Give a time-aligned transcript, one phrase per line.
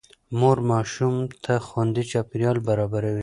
[0.39, 3.19] مور ماشوم ته خوندي چاپېريال برابروي.